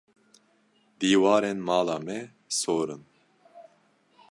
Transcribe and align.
Dîwarên 0.99 1.59
mala 1.67 1.97
me 2.05 2.19
sor 2.59 2.87
in. 2.95 3.03